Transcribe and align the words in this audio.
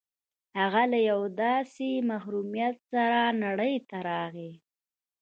هغه 0.59 0.83
له 0.91 0.99
یوه 1.09 1.27
داسې 1.43 1.89
محرومیت 2.09 2.75
سره 2.91 3.19
نړۍ 3.43 3.75
ته 3.89 3.97
راغی 4.09 4.51